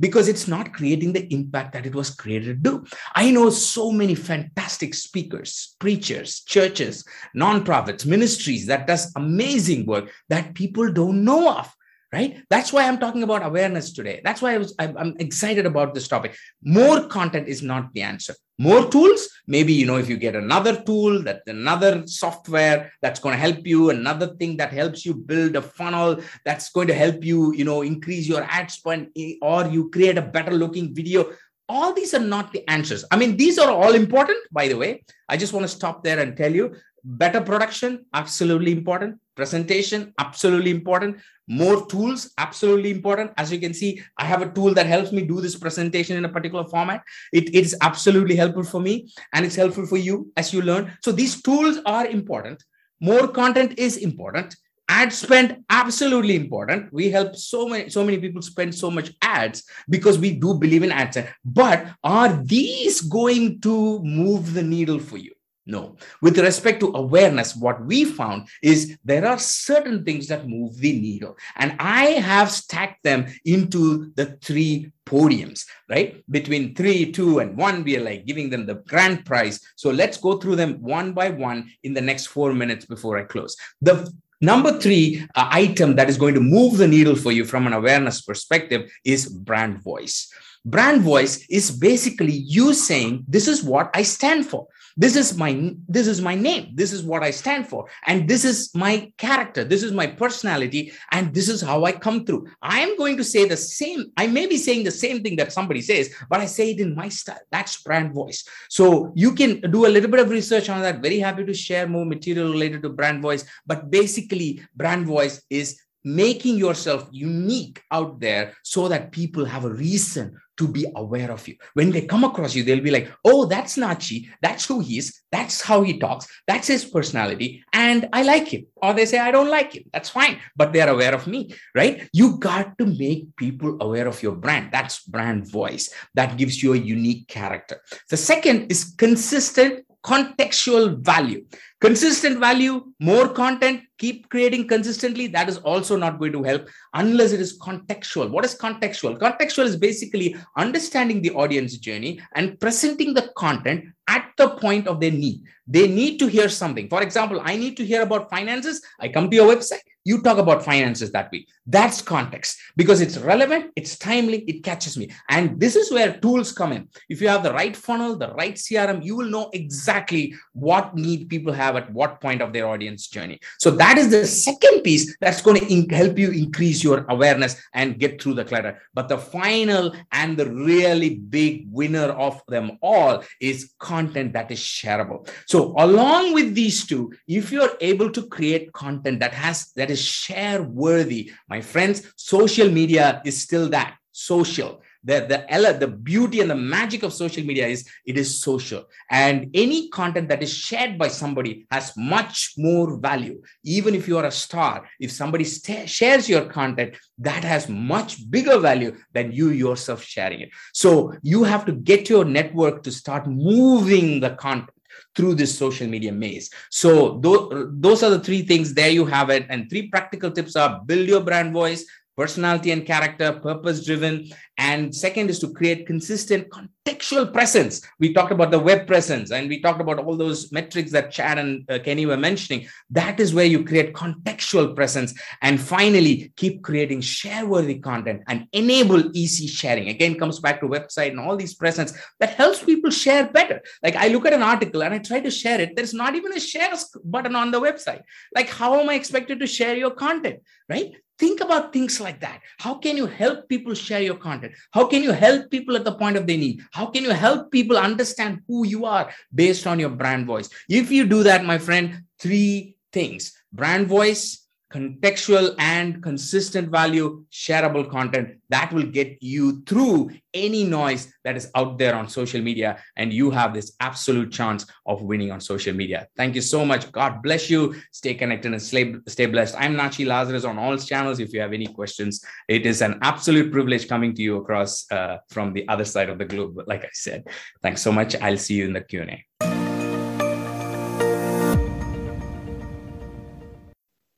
because 0.00 0.28
it's 0.28 0.48
not 0.48 0.72
creating 0.72 1.12
the 1.12 1.32
impact 1.32 1.72
that 1.72 1.86
it 1.86 1.94
was 1.94 2.10
created 2.10 2.64
to 2.64 2.70
do. 2.70 2.84
I 3.14 3.30
know 3.30 3.50
so 3.50 3.90
many 3.90 4.14
fantastic 4.14 4.94
speakers, 4.94 5.76
preachers, 5.78 6.42
churches, 6.42 7.04
nonprofits, 7.36 8.06
ministries 8.06 8.66
that 8.66 8.86
does 8.86 9.12
amazing 9.16 9.86
work 9.86 10.10
that 10.28 10.54
people 10.54 10.92
don't 10.92 11.24
know 11.24 11.50
of 11.58 11.74
right? 12.14 12.32
That's 12.52 12.72
why 12.72 12.82
i'm 12.86 12.98
talking 13.04 13.24
about 13.26 13.44
awareness 13.50 13.92
today. 13.98 14.16
That's 14.26 14.40
why 14.42 14.54
i 14.54 14.58
was 14.62 14.74
i'm 14.78 15.14
excited 15.26 15.66
about 15.70 15.94
this 15.94 16.08
topic. 16.14 16.32
More 16.62 16.98
content 17.18 17.48
is 17.54 17.62
not 17.70 17.92
the 17.94 18.02
answer. 18.12 18.34
More 18.66 18.82
tools 18.94 19.22
maybe 19.54 19.72
you 19.80 19.86
know 19.88 19.96
if 20.02 20.08
you 20.12 20.16
get 20.24 20.36
another 20.36 20.74
tool 20.88 21.22
that 21.28 21.40
another 21.46 21.92
software 22.06 22.78
that's 23.02 23.20
going 23.24 23.34
to 23.36 23.44
help 23.46 23.66
you 23.72 23.90
another 23.90 24.28
thing 24.40 24.56
that 24.60 24.72
helps 24.80 25.04
you 25.06 25.14
build 25.30 25.56
a 25.56 25.64
funnel 25.78 26.20
that's 26.44 26.70
going 26.76 26.90
to 26.92 26.98
help 27.04 27.24
you 27.30 27.52
you 27.60 27.64
know 27.70 27.80
increase 27.82 28.28
your 28.34 28.44
ad 28.58 28.70
spend 28.70 29.08
or 29.42 29.66
you 29.76 29.90
create 29.96 30.18
a 30.18 30.28
better 30.36 30.52
looking 30.62 30.94
video. 31.00 31.26
All 31.66 31.94
these 31.94 32.12
are 32.16 32.26
not 32.36 32.52
the 32.52 32.62
answers. 32.76 33.04
I 33.10 33.16
mean 33.16 33.36
these 33.42 33.58
are 33.58 33.70
all 33.70 33.94
important 34.04 34.38
by 34.60 34.68
the 34.68 34.80
way. 34.84 34.92
I 35.28 35.36
just 35.44 35.52
want 35.54 35.64
to 35.64 35.76
stop 35.78 36.04
there 36.04 36.20
and 36.20 36.36
tell 36.42 36.54
you 36.60 36.74
better 37.22 37.40
production 37.50 38.06
absolutely 38.14 38.72
important 38.72 39.20
presentation 39.34 40.12
absolutely 40.18 40.70
important. 40.70 41.18
More 41.46 41.86
tools 41.86 42.32
absolutely 42.38 42.90
important. 42.90 43.32
As 43.36 43.52
you 43.52 43.60
can 43.60 43.74
see 43.74 44.02
i 44.18 44.24
have 44.24 44.42
a 44.42 44.50
tool 44.50 44.74
that 44.74 44.86
helps 44.86 45.12
me 45.12 45.22
do 45.22 45.40
this 45.40 45.56
presentation 45.56 46.16
in 46.16 46.24
a 46.24 46.28
particular 46.28 46.64
format. 46.64 47.02
It, 47.32 47.48
it 47.48 47.64
is 47.64 47.76
absolutely 47.80 48.36
helpful 48.36 48.64
for 48.64 48.80
me 48.80 49.08
and 49.32 49.44
it's 49.44 49.56
helpful 49.56 49.86
for 49.86 49.98
you 49.98 50.32
as 50.36 50.52
you 50.52 50.62
learn. 50.62 50.96
So 51.02 51.12
these 51.12 51.42
tools 51.42 51.78
are 51.84 52.06
important. 52.06 52.62
More 53.00 53.28
content 53.28 53.78
is 53.78 53.98
important. 53.98 54.56
Ad 54.88 55.12
spend 55.12 55.64
absolutely 55.70 56.36
important. 56.36 56.92
We 56.92 57.10
help 57.10 57.36
so 57.36 57.68
many 57.68 57.88
so 57.90 58.04
many 58.04 58.18
people 58.18 58.42
spend 58.42 58.74
so 58.74 58.90
much 58.90 59.12
ads 59.22 59.64
because 59.88 60.18
we 60.18 60.34
do 60.34 60.54
believe 60.54 60.82
in 60.82 60.92
ads. 60.92 61.18
But 61.44 61.86
are 62.02 62.32
these 62.42 63.00
going 63.00 63.60
to 63.62 64.02
move 64.02 64.52
the 64.52 64.62
needle 64.62 64.98
for 64.98 65.16
you 65.16 65.33
no. 65.66 65.96
With 66.20 66.38
respect 66.38 66.80
to 66.80 66.94
awareness, 66.94 67.56
what 67.56 67.84
we 67.84 68.04
found 68.04 68.48
is 68.62 68.98
there 69.04 69.26
are 69.26 69.38
certain 69.38 70.04
things 70.04 70.28
that 70.28 70.46
move 70.46 70.76
the 70.76 70.92
needle. 70.92 71.36
And 71.56 71.74
I 71.78 72.04
have 72.04 72.50
stacked 72.50 73.02
them 73.02 73.26
into 73.46 74.12
the 74.14 74.38
three 74.42 74.92
podiums, 75.06 75.64
right? 75.88 76.22
Between 76.30 76.74
three, 76.74 77.12
two, 77.12 77.38
and 77.38 77.56
one, 77.56 77.82
we 77.82 77.96
are 77.96 78.04
like 78.04 78.26
giving 78.26 78.50
them 78.50 78.66
the 78.66 78.74
grand 78.74 79.24
prize. 79.24 79.60
So 79.76 79.90
let's 79.90 80.18
go 80.18 80.36
through 80.36 80.56
them 80.56 80.82
one 80.82 81.12
by 81.12 81.30
one 81.30 81.70
in 81.82 81.94
the 81.94 82.00
next 82.00 82.26
four 82.26 82.52
minutes 82.52 82.84
before 82.84 83.18
I 83.18 83.24
close. 83.24 83.56
The 83.80 84.12
Number 84.40 84.78
three 84.78 85.26
uh, 85.36 85.48
item 85.50 85.96
that 85.96 86.10
is 86.10 86.18
going 86.18 86.34
to 86.34 86.40
move 86.40 86.76
the 86.76 86.88
needle 86.88 87.16
for 87.16 87.32
you 87.32 87.46
from 87.46 87.66
an 87.66 87.72
awareness 87.72 88.20
perspective 88.20 88.92
is 89.02 89.26
brand 89.26 89.82
voice. 89.82 90.30
Brand 90.66 91.00
voice 91.00 91.46
is 91.48 91.70
basically 91.70 92.32
you 92.32 92.74
saying, 92.74 93.24
This 93.26 93.48
is 93.48 93.62
what 93.62 93.88
I 93.94 94.02
stand 94.02 94.44
for 94.44 94.66
this 94.96 95.16
is 95.16 95.36
my 95.36 95.74
this 95.88 96.06
is 96.06 96.20
my 96.20 96.34
name. 96.34 96.70
This 96.74 96.92
is 96.92 97.02
what 97.02 97.22
i 97.22 97.30
stand 97.30 97.68
for. 97.68 97.86
And 98.06 98.28
this 98.28 98.44
is 98.44 98.74
my 98.74 99.12
character. 99.18 99.64
This 99.64 99.82
is 99.82 99.92
my 99.92 100.06
personality. 100.06 100.92
And 101.10 101.34
this 101.34 101.48
is 101.48 101.60
how 101.60 101.84
i 101.84 101.92
come 101.92 102.24
through. 102.24 102.48
I 102.62 102.80
am 102.80 102.96
going 102.96 103.16
to 103.16 103.24
say 103.24 103.46
the 103.46 103.56
same 103.56 104.12
i 104.16 104.26
may 104.26 104.46
be 104.46 104.56
saying 104.56 104.84
the 104.84 104.90
same 104.90 105.22
thing 105.22 105.36
that 105.36 105.52
somebody 105.52 105.82
says 105.82 106.14
but 106.28 106.40
i 106.40 106.46
say 106.46 106.70
it 106.72 106.80
in 106.80 106.94
my 106.94 107.08
style. 107.08 107.40
That's 107.50 107.82
brand 107.82 108.12
voice. 108.12 108.46
So 108.68 109.12
you 109.14 109.34
can 109.34 109.60
do 109.70 109.86
a 109.86 109.92
little 109.94 110.10
bit 110.10 110.20
of 110.20 110.30
research 110.30 110.68
on 110.68 110.80
that. 110.82 111.02
Very 111.02 111.18
happy 111.18 111.44
to 111.44 111.54
share 111.54 111.86
more 111.88 112.04
material 112.04 112.50
related 112.50 112.82
to 112.82 112.90
brand 112.90 113.22
voice. 113.22 113.44
But 113.66 113.90
basically 113.90 114.62
brand 114.76 115.06
voice 115.06 115.42
is 115.50 115.80
making 116.04 116.56
yourself 116.56 117.08
unique 117.10 117.82
out 117.90 118.20
there 118.20 118.54
so 118.62 118.88
that 118.88 119.12
people 119.12 119.44
have 119.44 119.64
a 119.64 119.70
reason 119.70 120.36
to 120.56 120.68
be 120.68 120.86
aware 120.94 121.30
of 121.32 121.46
you. 121.48 121.56
When 121.74 121.90
they 121.90 122.02
come 122.02 122.24
across 122.24 122.54
you, 122.54 122.62
they'll 122.62 122.80
be 122.80 122.90
like, 122.90 123.10
oh, 123.24 123.46
that's 123.46 123.76
Nachi. 123.76 124.28
That's 124.40 124.66
who 124.66 124.80
he 124.80 124.98
is. 124.98 125.20
That's 125.32 125.60
how 125.60 125.82
he 125.82 125.98
talks. 125.98 126.28
That's 126.46 126.68
his 126.68 126.84
personality. 126.84 127.64
And 127.72 128.08
I 128.12 128.22
like 128.22 128.48
him. 128.48 128.66
Or 128.76 128.92
they 128.94 129.06
say, 129.06 129.18
I 129.18 129.30
don't 129.30 129.50
like 129.50 129.72
him. 129.72 129.84
That's 129.92 130.10
fine. 130.10 130.38
But 130.54 130.72
they're 130.72 130.88
aware 130.88 131.14
of 131.14 131.26
me, 131.26 131.54
right? 131.74 132.08
You 132.12 132.38
got 132.38 132.78
to 132.78 132.86
make 132.86 133.34
people 133.36 133.76
aware 133.80 134.06
of 134.06 134.22
your 134.22 134.36
brand. 134.36 134.70
That's 134.72 135.02
brand 135.02 135.50
voice. 135.50 135.92
That 136.14 136.36
gives 136.36 136.62
you 136.62 136.74
a 136.74 136.78
unique 136.78 137.26
character. 137.26 137.80
The 138.10 138.16
second 138.16 138.70
is 138.70 138.94
consistent 138.96 139.84
contextual 140.04 140.98
value. 140.98 141.44
Consistent 141.80 142.38
value, 142.38 142.92
more 143.00 143.28
content, 143.28 143.82
keep 143.98 144.28
creating 144.30 144.66
consistently. 144.68 145.26
That 145.26 145.48
is 145.48 145.58
also 145.58 145.96
not 145.96 146.18
going 146.18 146.32
to 146.32 146.42
help 146.42 146.68
unless 146.94 147.32
it 147.32 147.40
is 147.40 147.58
contextual. 147.58 148.30
What 148.30 148.44
is 148.44 148.54
contextual? 148.54 149.18
Contextual 149.18 149.64
is 149.64 149.76
basically 149.76 150.36
understanding 150.56 151.20
the 151.20 151.30
audience 151.30 151.76
journey 151.76 152.20
and 152.34 152.58
presenting 152.58 153.12
the 153.12 153.30
content 153.36 153.84
at 154.08 154.30
the 154.36 154.50
point 154.50 154.86
of 154.86 155.00
their 155.00 155.10
need. 155.10 155.42
They 155.66 155.88
need 155.88 156.18
to 156.18 156.26
hear 156.26 156.48
something. 156.48 156.88
For 156.88 157.02
example, 157.02 157.40
I 157.42 157.56
need 157.56 157.76
to 157.78 157.84
hear 157.84 158.02
about 158.02 158.30
finances. 158.30 158.82
I 159.00 159.08
come 159.08 159.30
to 159.30 159.36
your 159.36 159.54
website. 159.54 159.80
You 160.04 160.20
talk 160.22 160.38
about 160.38 160.64
finances 160.64 161.10
that 161.12 161.30
week. 161.32 161.48
That's 161.66 162.02
context 162.02 162.58
because 162.76 163.00
it's 163.00 163.16
relevant, 163.16 163.72
it's 163.74 163.98
timely, 163.98 164.40
it 164.40 164.62
catches 164.62 164.98
me. 164.98 165.10
And 165.30 165.58
this 165.58 165.76
is 165.76 165.90
where 165.90 166.18
tools 166.18 166.52
come 166.52 166.72
in. 166.72 166.88
If 167.08 167.22
you 167.22 167.28
have 167.28 167.42
the 167.42 167.52
right 167.52 167.74
funnel, 167.74 168.16
the 168.16 168.32
right 168.34 168.54
CRM, 168.54 169.02
you 169.02 169.16
will 169.16 169.28
know 169.28 169.50
exactly 169.52 170.34
what 170.52 170.94
need 170.94 171.28
people 171.28 171.52
have 171.52 171.76
at 171.76 171.90
what 171.92 172.20
point 172.20 172.42
of 172.42 172.52
their 172.52 172.66
audience 172.66 173.08
journey. 173.08 173.40
So 173.58 173.70
that 173.72 173.96
is 173.96 174.10
the 174.10 174.26
second 174.26 174.82
piece 174.82 175.16
that's 175.20 175.40
going 175.40 175.60
to 175.60 175.72
in- 175.72 175.88
help 175.88 176.18
you 176.18 176.30
increase 176.30 176.84
your 176.84 177.06
awareness 177.08 177.60
and 177.72 177.98
get 177.98 178.20
through 178.20 178.34
the 178.34 178.44
clutter. 178.44 178.80
But 178.92 179.08
the 179.08 179.18
final 179.18 179.94
and 180.12 180.36
the 180.36 180.50
really 180.50 181.16
big 181.16 181.66
winner 181.70 182.10
of 182.10 182.42
them 182.48 182.78
all 182.82 183.24
is 183.40 183.72
content 183.78 184.34
that 184.34 184.50
is 184.50 184.58
shareable. 184.58 185.28
So 185.46 185.74
along 185.78 186.34
with 186.34 186.54
these 186.54 186.86
two, 186.86 187.12
if 187.26 187.50
you're 187.50 187.72
able 187.80 188.10
to 188.10 188.26
create 188.26 188.72
content 188.72 189.20
that 189.20 189.32
has 189.32 189.72
that 189.76 189.90
is 189.90 189.93
share 190.02 190.62
worthy, 190.62 191.32
my 191.48 191.60
friends, 191.60 192.12
social 192.16 192.70
media 192.70 193.22
is 193.24 193.40
still 193.42 193.68
that 193.70 193.96
social. 194.14 194.80
The 195.06 195.20
the 195.28 195.76
the 195.78 195.88
beauty 195.88 196.40
and 196.40 196.48
the 196.48 196.54
magic 196.54 197.02
of 197.02 197.12
social 197.12 197.44
media 197.44 197.66
is 197.66 197.86
it 198.06 198.16
is 198.16 198.40
social. 198.40 198.84
And 199.10 199.50
any 199.52 199.90
content 199.90 200.30
that 200.30 200.42
is 200.42 200.52
shared 200.52 200.98
by 200.98 201.08
somebody 201.08 201.66
has 201.70 201.92
much 201.94 202.54
more 202.56 202.96
value. 202.98 203.42
Even 203.64 203.94
if 203.94 204.08
you 204.08 204.16
are 204.16 204.24
a 204.24 204.30
star 204.30 204.88
if 204.98 205.12
somebody 205.12 205.44
st- 205.44 205.90
shares 205.90 206.26
your 206.26 206.46
content 206.46 206.96
that 207.18 207.44
has 207.44 207.68
much 207.68 208.30
bigger 208.30 208.58
value 208.58 208.96
than 209.12 209.30
you 209.30 209.50
yourself 209.50 210.02
sharing 210.02 210.40
it. 210.40 210.50
So 210.72 211.12
you 211.22 211.44
have 211.44 211.66
to 211.66 211.72
get 211.72 212.08
your 212.08 212.24
network 212.24 212.82
to 212.84 212.90
start 212.90 213.26
moving 213.26 214.20
the 214.20 214.30
content 214.30 214.73
through 215.14 215.34
this 215.34 215.56
social 215.56 215.86
media 215.86 216.12
maze. 216.12 216.50
So 216.70 217.20
th- 217.20 217.66
those 217.70 218.02
are 218.02 218.10
the 218.10 218.20
three 218.20 218.42
things. 218.42 218.74
There 218.74 218.90
you 218.90 219.06
have 219.06 219.30
it. 219.30 219.46
And 219.48 219.68
three 219.68 219.88
practical 219.88 220.30
tips 220.30 220.56
are 220.56 220.80
build 220.86 221.08
your 221.08 221.20
brand 221.20 221.52
voice, 221.52 221.86
personality 222.16 222.70
and 222.70 222.86
character, 222.86 223.32
purpose 223.32 223.84
driven. 223.84 224.28
And 224.56 224.94
second 224.94 225.30
is 225.30 225.40
to 225.40 225.52
create 225.52 225.86
consistent 225.86 226.48
contextual 226.48 227.32
presence. 227.32 227.80
We 227.98 228.12
talked 228.12 228.30
about 228.30 228.52
the 228.52 228.58
web 228.58 228.86
presence 228.86 229.32
and 229.32 229.48
we 229.48 229.60
talked 229.60 229.80
about 229.80 229.98
all 229.98 230.16
those 230.16 230.52
metrics 230.52 230.92
that 230.92 231.10
Chad 231.10 231.38
and 231.38 231.68
uh, 231.68 231.80
Kenny 231.80 232.06
were 232.06 232.16
mentioning. 232.16 232.68
That 232.90 233.18
is 233.18 233.34
where 233.34 233.44
you 233.46 233.64
create 233.64 233.94
contextual 233.94 234.76
presence. 234.76 235.12
And 235.42 235.60
finally, 235.60 236.32
keep 236.36 236.62
creating 236.62 237.00
share 237.00 237.46
worthy 237.46 237.80
content 237.80 238.22
and 238.28 238.46
enable 238.52 239.16
easy 239.16 239.48
sharing. 239.48 239.88
Again, 239.88 240.18
comes 240.18 240.38
back 240.38 240.60
to 240.60 240.68
website 240.68 241.10
and 241.10 241.20
all 241.20 241.36
these 241.36 241.54
presence 241.54 241.92
that 242.20 242.34
helps 242.34 242.62
people 242.62 242.90
share 242.90 243.28
better. 243.28 243.60
Like 243.82 243.96
I 243.96 244.08
look 244.08 244.26
at 244.26 244.32
an 244.32 244.42
article 244.42 244.84
and 244.84 244.94
I 244.94 244.98
try 244.98 245.20
to 245.20 245.30
share 245.30 245.60
it. 245.60 245.74
There's 245.74 245.94
not 245.94 246.14
even 246.14 246.32
a 246.32 246.40
share 246.40 246.72
button 247.04 247.34
on 247.34 247.50
the 247.50 247.60
website. 247.60 248.02
Like, 248.34 248.48
how 248.48 248.80
am 248.80 248.88
I 248.88 248.94
expected 248.94 249.40
to 249.40 249.46
share 249.46 249.74
your 249.76 249.90
content? 249.90 250.40
Right? 250.68 250.92
Think 251.18 251.40
about 251.40 251.72
things 251.72 252.00
like 252.00 252.20
that. 252.20 252.40
How 252.58 252.74
can 252.74 252.96
you 252.96 253.06
help 253.06 253.48
people 253.48 253.74
share 253.74 254.02
your 254.02 254.16
content? 254.16 254.54
How 254.72 254.86
can 254.86 255.02
you 255.02 255.12
help 255.12 255.50
people 255.50 255.76
at 255.76 255.84
the 255.84 255.94
point 255.94 256.16
of 256.16 256.26
their 256.26 256.38
need? 256.38 256.62
How 256.72 256.86
can 256.86 257.04
you 257.04 257.10
help 257.10 257.50
people 257.50 257.78
understand 257.78 258.40
who 258.48 258.66
you 258.66 258.84
are 258.84 259.10
based 259.34 259.66
on 259.66 259.78
your 259.78 259.90
brand 259.90 260.26
voice? 260.26 260.48
If 260.68 260.90
you 260.90 261.06
do 261.06 261.22
that 261.22 261.44
my 261.44 261.58
friend 261.58 262.02
three 262.18 262.76
things. 262.92 263.32
Brand 263.52 263.86
voice 263.86 264.43
contextual 264.74 265.54
and 265.58 266.02
consistent 266.02 266.68
value, 266.68 267.24
shareable 267.30 267.88
content 267.88 268.36
that 268.48 268.72
will 268.72 268.82
get 268.82 269.16
you 269.22 269.62
through 269.62 270.10
any 270.34 270.64
noise 270.64 271.12
that 271.22 271.36
is 271.36 271.48
out 271.54 271.78
there 271.78 271.94
on 271.94 272.08
social 272.08 272.42
media. 272.42 272.82
And 272.96 273.12
you 273.12 273.30
have 273.30 273.54
this 273.54 273.76
absolute 273.78 274.32
chance 274.32 274.66
of 274.84 275.02
winning 275.02 275.30
on 275.30 275.40
social 275.40 275.74
media. 275.74 276.08
Thank 276.16 276.34
you 276.34 276.40
so 276.40 276.64
much. 276.64 276.90
God 276.90 277.22
bless 277.22 277.48
you. 277.48 277.76
Stay 277.92 278.14
connected 278.14 278.52
and 278.52 278.60
stay, 278.60 279.26
blessed. 279.26 279.54
I'm 279.56 279.76
Nachi 279.76 280.06
Lazarus 280.06 280.44
on 280.44 280.58
all 280.58 280.76
channels. 280.76 281.20
If 281.20 281.32
you 281.32 281.40
have 281.40 281.52
any 281.52 281.68
questions, 281.68 282.24
it 282.48 282.66
is 282.66 282.82
an 282.82 282.98
absolute 283.02 283.52
privilege 283.52 283.88
coming 283.88 284.12
to 284.16 284.22
you 284.22 284.36
across 284.38 284.90
uh, 284.90 285.18
from 285.28 285.52
the 285.52 285.66
other 285.68 285.84
side 285.84 286.08
of 286.08 286.18
the 286.18 286.24
globe. 286.24 286.58
Like 286.66 286.84
I 286.84 286.90
said, 286.92 287.28
thanks 287.62 287.80
so 287.80 287.92
much. 287.92 288.16
I'll 288.16 288.36
see 288.36 288.54
you 288.54 288.64
in 288.64 288.72
the 288.72 288.80
Q&A. 288.80 289.24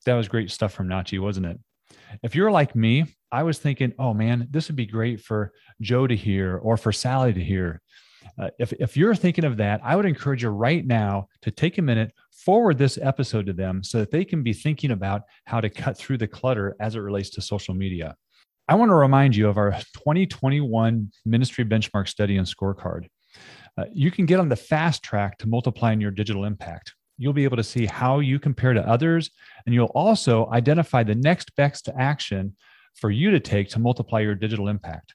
That 0.07 0.15
was 0.15 0.29
great 0.29 0.51
stuff 0.51 0.73
from 0.73 0.89
Nachi, 0.89 1.21
wasn't 1.21 1.47
it? 1.47 1.61
If 2.23 2.35
you're 2.35 2.51
like 2.51 2.75
me, 2.75 3.05
I 3.31 3.43
was 3.43 3.59
thinking, 3.59 3.93
oh 3.99 4.15
man, 4.15 4.49
this 4.51 4.69
would 4.69 4.77
be 4.77 4.87
great 4.87 5.21
for 5.21 5.53
Joe 5.81 6.07
to 6.07 6.17
hear 6.17 6.57
or 6.57 6.77
for 6.77 6.93
Sally 6.93 7.33
to 7.33 7.43
hear. 7.43 7.83
Uh, 8.41 8.49
if, 8.59 8.73
if 8.75 8.97
you're 8.97 9.15
thinking 9.15 9.45
of 9.45 9.57
that, 9.59 9.81
I 9.85 9.97
would 9.97 10.07
encourage 10.07 10.43
you 10.43 10.49
right 10.49 10.85
now 10.85 11.29
to 11.43 11.51
take 11.51 11.79
a 11.79 11.83
minute, 11.83 12.13
forward 12.33 12.79
this 12.79 12.99
episode 13.01 13.47
to 13.47 13.53
them 13.53 13.83
so 13.83 13.99
that 13.99 14.11
they 14.11 14.25
can 14.25 14.43
be 14.43 14.53
thinking 14.53 14.91
about 14.91 15.23
how 15.45 15.61
to 15.61 15.71
cut 15.71 15.97
through 15.97 16.19
the 16.19 16.27
clutter 16.27 16.77
as 16.81 16.97
it 16.97 17.01
relates 17.01 17.31
to 17.31 17.41
social 17.41 17.75
media. 17.75 18.17
I 18.69 18.75
want 18.75 18.91
to 18.91 18.95
remind 18.95 19.37
you 19.37 19.49
of 19.49 19.59
our 19.59 19.73
2021 19.95 21.11
ministry 21.25 21.65
benchmark 21.65 22.09
study 22.09 22.37
and 22.37 22.47
scorecard. 22.47 23.07
Uh, 23.79 23.85
you 23.93 24.11
can 24.11 24.27
get 24.27 24.41
on 24.41 24.49
the 24.49 24.57
fast 24.57 25.03
track 25.03 25.39
to 25.39 25.47
multiplying 25.47 26.01
your 26.01 26.11
digital 26.11 26.45
impact 26.45 26.95
you'll 27.19 27.33
be 27.33 27.45
able 27.45 27.57
to 27.57 27.65
see 27.65 27.87
how 27.87 28.21
you 28.21 28.39
compare 28.39 28.73
to 28.73 28.89
others, 28.89 29.31
and 29.65 29.75
you'll 29.75 29.87
also 29.95 30.49
identify 30.51 31.03
the 31.03 31.15
next 31.15 31.55
best 31.57 31.89
action 31.99 32.57
for 32.95 33.11
you 33.11 33.31
to 33.31 33.41
take 33.41 33.69
to 33.71 33.79
multiply 33.79 34.21
your 34.21 34.35
digital 34.35 34.69
impact. 34.69 35.15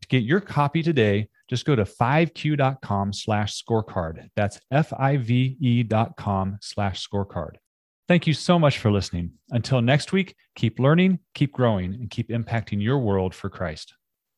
To 0.00 0.08
get 0.08 0.22
your 0.22 0.40
copy 0.40 0.82
today, 0.82 1.28
just 1.48 1.64
go 1.64 1.74
to 1.74 1.84
5q.com 1.84 3.12
slash 3.12 3.62
scorecard. 3.62 4.28
That's 4.36 4.60
F-I-V-E 4.70 5.82
dot 5.84 6.16
com 6.16 6.58
slash 6.60 7.06
scorecard. 7.06 7.56
Thank 8.08 8.26
you 8.26 8.34
so 8.34 8.58
much 8.58 8.78
for 8.78 8.90
listening. 8.90 9.32
Until 9.50 9.80
next 9.80 10.12
week, 10.12 10.34
keep 10.56 10.78
learning, 10.78 11.20
keep 11.34 11.52
growing, 11.52 11.94
and 11.94 12.10
keep 12.10 12.28
impacting 12.28 12.82
your 12.82 12.98
world 12.98 13.34
for 13.34 13.48
Christ. 13.50 13.94